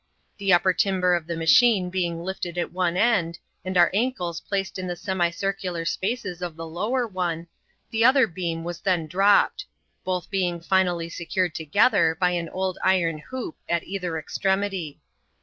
[0.39, 4.79] The upper timber of the macliine being lifted at one end, and our ankles placed
[4.79, 7.45] in the semicircular spaces of the lower one,
[7.91, 9.65] the other beam WIS then dropped;
[10.03, 14.99] both being finally secured together by an old inm hoop at either extremity.